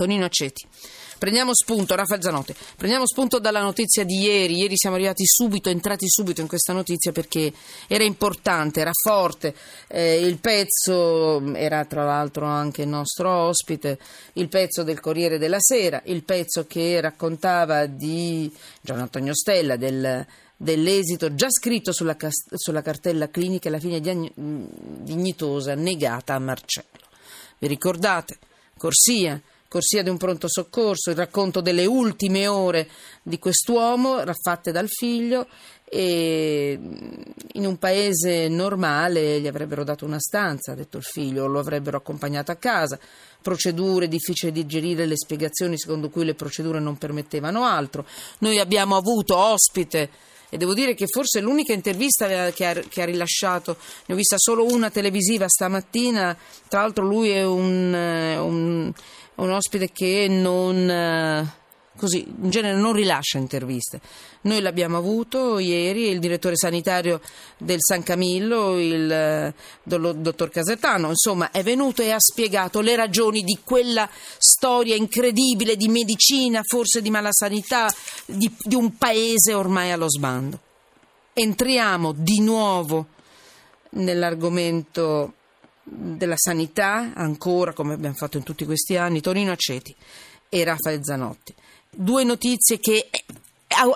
[0.00, 0.66] Tonino Aceti.
[1.18, 4.56] Prendiamo spunto, Raffaele Zanotti, prendiamo spunto dalla notizia di ieri.
[4.56, 7.52] Ieri siamo arrivati subito, entrati subito in questa notizia perché
[7.86, 9.54] era importante, era forte.
[9.88, 13.98] Eh, il pezzo era tra l'altro anche il nostro ospite,
[14.34, 20.26] il pezzo del Corriere della Sera, il pezzo che raccontava di Gian Antonio Stella, del,
[20.56, 22.16] dell'esito già scritto sulla,
[22.54, 26.88] sulla cartella clinica e la fine dignitosa negata a Marcello.
[27.58, 28.38] Vi ricordate?
[28.78, 29.38] Corsia
[29.70, 32.88] corsia di un pronto soccorso, il racconto delle ultime ore
[33.22, 35.46] di quest'uomo raffatte dal figlio
[35.84, 36.76] e
[37.52, 41.98] in un paese normale gli avrebbero dato una stanza, ha detto il figlio, lo avrebbero
[41.98, 42.98] accompagnato a casa.
[43.40, 48.04] Procedure difficili di digerire le spiegazioni secondo cui le procedure non permettevano altro.
[48.38, 50.10] Noi abbiamo avuto ospite
[50.52, 53.76] e devo dire che forse l'unica intervista che ha, che ha, rilasciato,
[54.06, 58.92] ne ho vista solo una televisiva stamattina, tra l'altro lui è un, un
[59.42, 61.58] un ospite che non eh,
[62.00, 64.00] così, in genere non rilascia interviste.
[64.42, 67.20] Noi l'abbiamo avuto ieri, il direttore sanitario
[67.58, 73.42] del San Camillo, il eh, dottor Casetano, insomma, è venuto e ha spiegato le ragioni
[73.42, 77.92] di quella storia incredibile di medicina, forse di malasanità,
[78.24, 80.58] di, di un paese ormai allo sbando.
[81.34, 83.06] Entriamo di nuovo
[83.90, 85.34] nell'argomento
[85.90, 89.94] della sanità, ancora come abbiamo fatto in tutti questi anni, Torino Aceti
[90.48, 91.54] e Raffaele Zanotti.
[91.90, 93.08] Due notizie che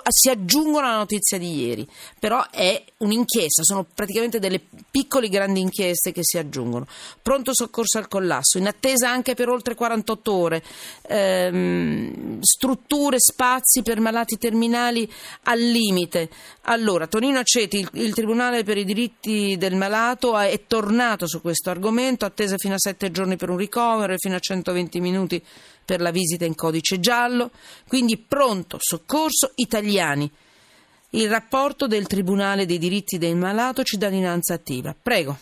[0.07, 1.87] si aggiungono alla notizia di ieri,
[2.17, 6.87] però è un'inchiesta, sono praticamente delle piccole grandi inchieste che si aggiungono.
[7.21, 10.63] Pronto soccorso al collasso, in attesa anche per oltre 48 ore,
[11.01, 15.11] ehm, strutture, spazi per malati terminali
[15.43, 16.29] al limite.
[16.63, 21.69] Allora, Tonino Aceti, il, il, Tribunale per i diritti del malato è tornato su questo
[21.69, 25.43] argomento, attesa fino a 7 giorni per un ricovero e fino a 120 minuti
[25.85, 27.51] per la visita in codice giallo,
[27.87, 30.29] quindi pronto soccorso italiani.
[31.11, 34.93] Il rapporto del Tribunale dei diritti del malato cittadinanza attiva.
[34.93, 35.35] Prego.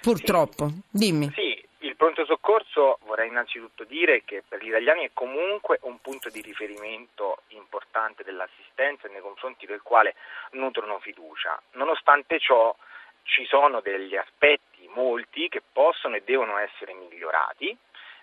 [0.00, 0.82] Purtroppo, sì.
[0.90, 1.30] dimmi.
[1.34, 6.28] Sì, il pronto soccorso vorrei innanzitutto dire che per gli italiani è comunque un punto
[6.30, 10.14] di riferimento importante dell'assistenza nei confronti del quale
[10.52, 11.60] nutrono fiducia.
[11.72, 12.74] Nonostante ciò
[13.24, 17.76] ci sono degli aspetti, molti, che possono e devono essere migliorati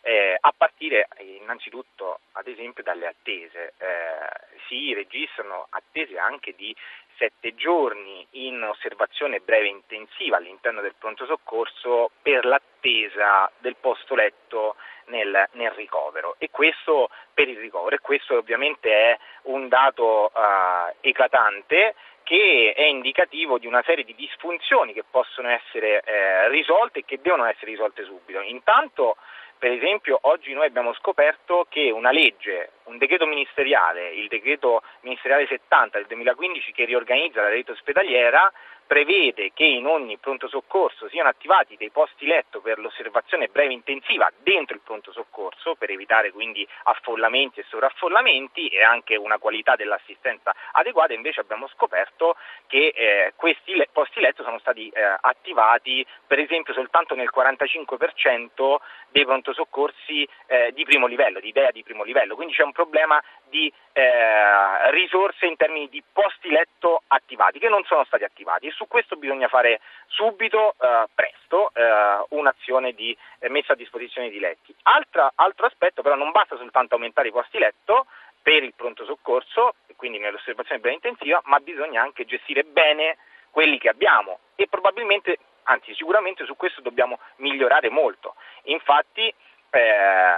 [0.03, 1.07] eh, a partire
[1.39, 3.73] innanzitutto ad esempio dalle attese.
[3.77, 6.75] Eh, si registrano attese anche di
[7.17, 14.75] sette giorni in osservazione breve intensiva all'interno del pronto soccorso per l'attesa del posto letto
[15.05, 20.95] nel, nel ricovero e questo per il ricovero e questo ovviamente è un dato uh,
[21.01, 27.05] eclatante che è indicativo di una serie di disfunzioni che possono essere eh, risolte e
[27.05, 28.39] che devono essere risolte subito.
[28.39, 29.17] Intanto
[29.63, 35.47] per esempio oggi noi abbiamo scoperto che una legge, un decreto ministeriale, il decreto ministeriale
[35.47, 38.51] 70 del 2015 che riorganizza la rete ospedaliera,
[38.85, 44.31] prevede che in ogni pronto soccorso siano attivati dei posti letto per l'osservazione breve intensiva
[44.37, 50.53] dentro il pronto soccorso per evitare quindi affollamenti e sovraffollamenti e anche una qualità dell'assistenza
[50.73, 52.35] adeguata, invece abbiamo scoperto
[52.67, 58.75] che eh, questi le- posti letto sono stati eh, attivati per esempio soltanto nel 45%
[59.09, 62.71] dei pronto soccorsi eh, di primo livello, di idea di primo livello, quindi c'è un
[62.71, 63.21] problema
[63.53, 68.71] di eh, risorse in termini di posti letto attivati che non sono stati attivati e
[68.71, 74.39] su questo bisogna fare subito, eh, presto, eh, un'azione di eh, messa a disposizione di
[74.39, 74.73] letti.
[74.83, 78.07] Altra, altro aspetto però non basta soltanto aumentare i posti letto
[78.41, 83.17] per il pronto soccorso, quindi nell'osservazione ben intensiva, ma bisogna anche gestire bene
[83.51, 88.33] quelli che abbiamo e probabilmente, anzi sicuramente su questo dobbiamo migliorare molto.
[88.63, 89.31] Infatti
[89.69, 90.35] eh,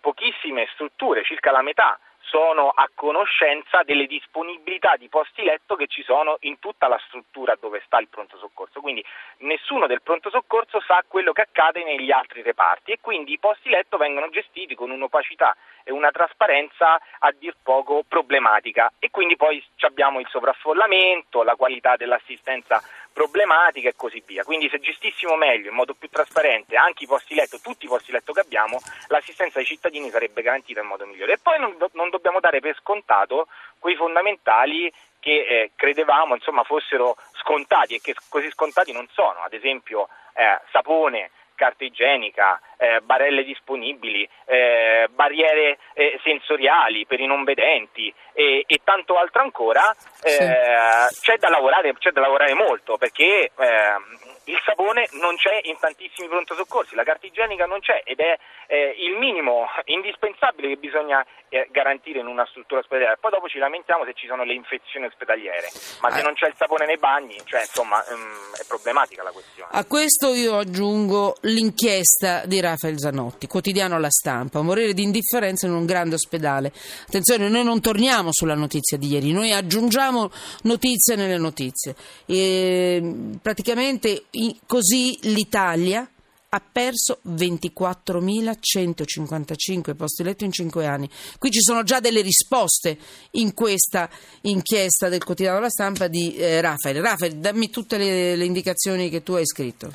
[0.00, 1.98] pochissime strutture, circa la metà,
[2.28, 7.56] sono a conoscenza delle disponibilità di posti letto che ci sono in tutta la struttura
[7.58, 8.80] dove sta il pronto soccorso.
[8.80, 9.04] Quindi
[9.38, 13.68] nessuno del pronto soccorso sa quello che accade negli altri reparti e quindi i posti
[13.68, 19.64] letto vengono gestiti con un'opacità e una trasparenza a dir poco problematica e quindi poi
[19.80, 22.82] abbiamo il sovraffollamento, la qualità dell'assistenza
[23.16, 24.44] problematica e così via.
[24.44, 28.12] Quindi se gestissimo meglio, in modo più trasparente, anche i posti letto, tutti i posti
[28.12, 28.78] letto che abbiamo,
[29.08, 31.32] l'assistenza ai cittadini sarebbe garantita in modo migliore.
[31.32, 33.48] E poi non, non dobbiamo dare per scontato
[33.78, 39.54] quei fondamentali che eh, credevamo insomma, fossero scontati e che così scontati non sono, ad
[39.54, 47.42] esempio eh, sapone carta igienica, eh, barelle disponibili, eh, barriere eh, sensoriali per i non
[47.42, 49.90] vedenti e, e tanto altro ancora,
[50.22, 51.20] eh, sì.
[51.22, 56.28] c'è, da lavorare, c'è, da lavorare, molto perché ehm, il sapone non c'è in tantissimi
[56.28, 58.38] pronto soccorsi, la carta igienica non c'è ed è
[58.68, 63.16] eh, il minimo indispensabile che bisogna eh, garantire in una struttura ospedaliera.
[63.18, 65.68] Poi dopo ci lamentiamo se ci sono le infezioni ospedaliere,
[66.00, 66.22] ma se eh.
[66.22, 69.70] non c'è il sapone nei bagni, cioè insomma um, è problematica la questione.
[69.72, 75.72] A questo io aggiungo l'inchiesta di Rafael Zanotti, quotidiano La Stampa, morire di indifferenza in
[75.72, 76.72] un grande ospedale.
[77.06, 80.30] Attenzione, noi non torniamo sulla notizia di ieri, noi aggiungiamo
[80.62, 81.94] notizie nelle notizie.
[82.24, 84.26] E, praticamente
[84.66, 86.08] così l'Italia
[86.48, 91.10] ha perso 24.155 posti letto in 5 anni.
[91.38, 92.96] Qui ci sono già delle risposte
[93.32, 94.08] in questa
[94.42, 97.02] inchiesta del quotidiano La Stampa di eh, Rafael.
[97.02, 99.92] Rafael, dammi tutte le, le, indicazioni che tu hai scritto.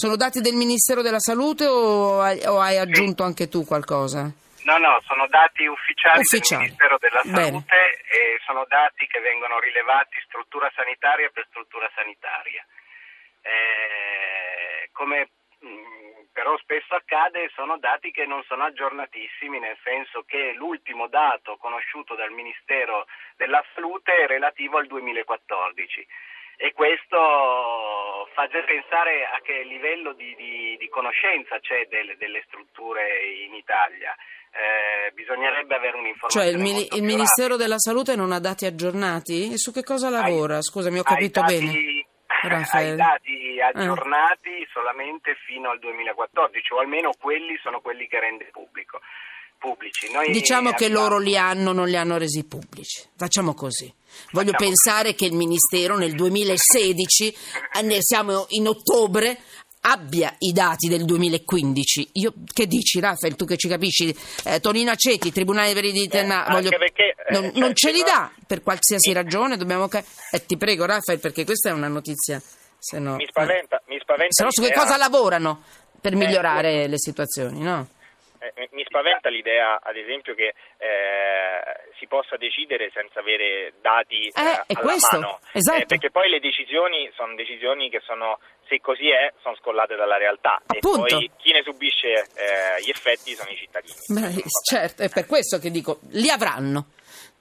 [0.00, 4.32] Sono dati del Ministero della Salute o hai, o hai aggiunto anche tu qualcosa?
[4.64, 6.64] No, no, sono dati ufficiali, ufficiali.
[6.64, 7.64] del Ministero della Salute Bene.
[8.08, 12.64] e sono dati che vengono rilevati struttura sanitaria per struttura sanitaria.
[13.42, 15.28] Eh, come
[15.62, 21.58] Mm, però spesso accade sono dati che non sono aggiornatissimi, nel senso che l'ultimo dato
[21.58, 23.06] conosciuto dal Ministero
[23.36, 26.06] della Salute è relativo al 2014
[26.56, 27.18] e questo
[28.32, 33.02] fa già pensare a che livello di, di, di conoscenza c'è delle, delle, strutture
[33.46, 34.14] in Italia.
[34.50, 36.50] Eh, bisognerebbe avere un'informazione.
[36.50, 39.52] Cioè il, il Ministero della Salute non ha dati aggiornati?
[39.52, 40.56] E su che cosa lavora?
[40.56, 42.06] Ai, Scusami, ho capito dati, bene.
[42.72, 44.68] Ai dati aggiornati eh.
[44.72, 49.00] solamente fino al 2014 o almeno quelli sono quelli che rende pubblico.
[49.60, 50.10] Pubblici.
[50.10, 53.02] Noi diciamo che loro li hanno, non li hanno resi pubblici.
[53.14, 53.92] Facciamo così.
[54.32, 57.36] Voglio Facciamo pensare che il Ministero nel 2016,
[57.80, 59.38] eh, siamo in ottobre,
[59.82, 62.08] abbia i dati del 2015.
[62.14, 64.16] Io, che dici, Raffaele, tu che ci capisci?
[64.44, 66.70] Eh, Tonino Aceti, Tribunale per i diritti eh, voglio...
[66.70, 69.58] perché, eh, non, non, ce li dà per qualsiasi ragione.
[69.58, 69.90] Dobbiamo...
[69.92, 72.42] Eh, ti prego, Raffaele, perché questa è una notizia
[72.80, 75.62] se no, mi spaventa, mi spaventa se no su che cosa lavorano
[76.00, 77.88] per eh, migliorare eh, le situazioni, no?
[78.40, 81.60] Eh, mi spaventa l'idea, ad esempio, che eh,
[81.98, 85.84] si possa decidere senza avere dati eh, alla questo, mano, esatto.
[85.86, 90.60] perché poi le decisioni sono decisioni che sono, se così è, sono scollate dalla realtà
[90.64, 91.06] Appunto.
[91.06, 92.08] e poi chi ne subisce
[92.82, 93.94] gli effetti sono i cittadini.
[94.08, 96.86] Beh, certo, è per questo che dico, li avranno.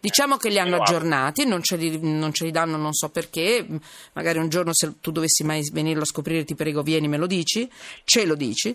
[0.01, 3.67] Diciamo che li hanno aggiornati, non ce li, non ce li danno non so perché,
[4.13, 7.27] magari un giorno se tu dovessi mai venirlo a scoprire ti prego vieni me lo
[7.27, 7.69] dici,
[8.05, 8.73] ce lo dici.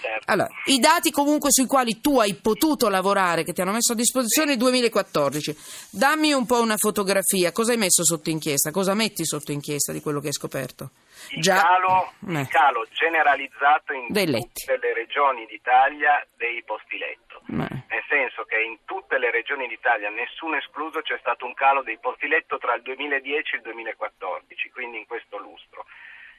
[0.00, 0.32] Certo.
[0.32, 3.96] Allora, i dati comunque sui quali tu hai potuto lavorare, che ti hanno messo a
[3.96, 5.56] disposizione, 2014.
[5.90, 10.00] Dammi un po' una fotografia, cosa hai messo sotto inchiesta, cosa metti sotto inchiesta di
[10.00, 10.90] quello che hai scoperto?
[11.30, 11.60] Il, Già...
[11.60, 12.40] calo, eh.
[12.40, 17.31] il calo generalizzato in tutte le regioni d'Italia dei posti letto.
[17.88, 21.98] Nel senso che in tutte le regioni d'Italia, nessuno escluso, c'è stato un calo dei
[21.98, 25.86] posti letto tra il 2010 e il 2014, quindi in questo lustro,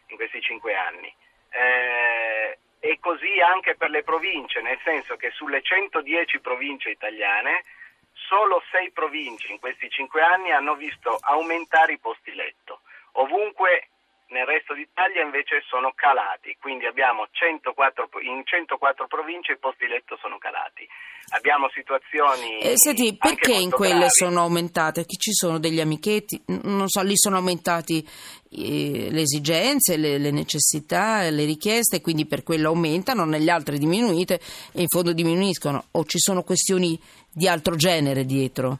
[0.07, 1.13] in questi cinque anni.
[1.49, 7.63] Eh, e così anche per le province, nel senso che sulle 110 province italiane
[8.11, 12.81] solo 6 province in questi 5 anni hanno visto aumentare i posti letto.
[13.13, 13.89] Ovunque
[14.33, 20.17] nel resto d'Italia invece sono calati, quindi abbiamo 104, in 104 province i posti letto
[20.19, 20.89] sono calati.
[21.29, 22.59] Abbiamo situazioni.
[22.59, 24.09] Eh, senti, perché in quelle gravi.
[24.09, 25.05] sono aumentate?
[25.05, 26.43] Chi ci sono degli amichetti?
[26.63, 28.05] Non so, lì sono aumentati
[28.51, 34.41] eh, le esigenze, le, le, necessità, le richieste, quindi per quello aumentano, negli altri diminuite
[34.73, 35.85] e in fondo diminuiscono.
[35.91, 36.99] O ci sono questioni
[37.31, 38.79] di altro genere dietro?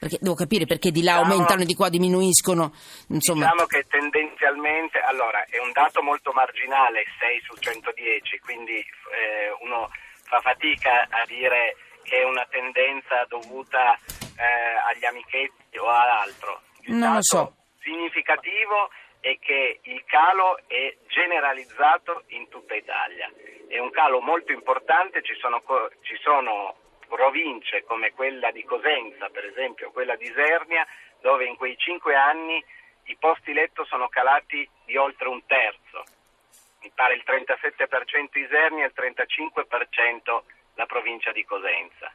[0.00, 2.72] Perché devo capire perché di là diciamo, aumentano e di qua diminuiscono.
[3.12, 3.44] Insomma.
[3.44, 9.92] Diciamo che tendenzialmente, allora, è un dato molto marginale, 6 su 110, quindi eh, uno
[10.24, 16.62] fa fatica a dire che è una tendenza dovuta eh, agli amichetti o ad altro.
[16.88, 17.54] Il non lo so.
[17.82, 18.88] significativo
[19.20, 23.30] è che il calo è generalizzato in tutta Italia.
[23.68, 25.62] È un calo molto importante, ci sono,
[26.00, 30.86] ci sono province come quella di Cosenza, per esempio, quella di Isernia,
[31.20, 32.64] dove in quei cinque anni
[33.04, 36.04] i posti letto sono calati di oltre un terzo.
[36.80, 40.42] Mi pare il 37% Isernia e il 35%
[40.74, 42.10] la provincia di Cosenza.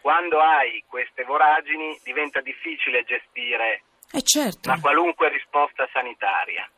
[0.00, 4.68] Quando hai queste voragini diventa difficile gestire eh certo.
[4.68, 6.68] una qualunque risposta sanitaria.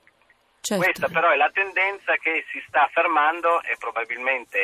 [0.62, 0.84] Certo.
[0.84, 4.60] Questa però è la tendenza che si sta affermando e probabilmente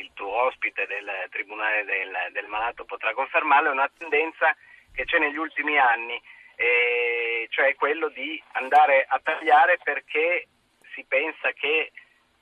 [0.00, 4.56] il tuo ospite del Tribunale del, del Malato potrà confermarlo, è una tendenza
[4.92, 6.20] che c'è negli ultimi anni,
[6.56, 10.48] eh, cioè quello di andare a tagliare perché
[10.94, 11.92] si pensa che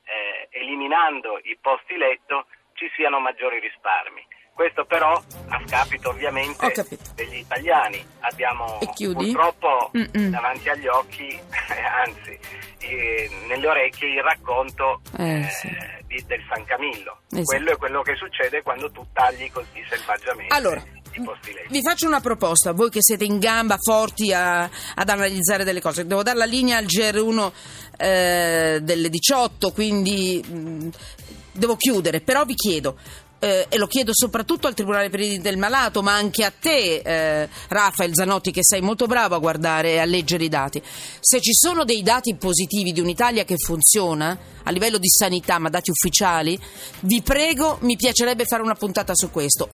[0.04, 4.26] eh, eliminando i posti letto ci siano maggiori risparmi.
[4.54, 6.72] Questo però a scapito ovviamente
[7.14, 8.04] degli italiani.
[8.20, 10.30] Abbiamo purtroppo Mm-mm.
[10.30, 11.38] davanti agli occhi,
[12.06, 12.38] anzi
[12.78, 15.68] eh, nelle orecchie, il racconto eh, eh, sì.
[16.06, 17.18] di, del San Camillo.
[17.30, 17.44] Esatto.
[17.44, 20.54] Quello è quello che succede quando tu tagli così selvaggiamente.
[20.54, 20.82] Allora,
[21.68, 26.06] vi faccio una proposta, voi che siete in gamba, forti a, ad analizzare delle cose.
[26.06, 27.52] Devo dare la linea al GR1
[27.96, 30.88] eh, delle 18, quindi mh, mm,
[31.52, 32.98] devo chiudere, però vi chiedo,
[33.38, 37.02] eh, e lo chiedo soprattutto al Tribunale per i del Malato, ma anche a te,
[37.04, 40.82] eh, Rafael Zanotti, che sei molto bravo a guardare e a leggere i dati.
[41.20, 45.68] Se ci sono dei dati positivi di un'Italia che funziona a livello di sanità, ma
[45.68, 46.58] dati ufficiali,
[47.00, 49.62] vi prego, mi piacerebbe fare una puntata su questo.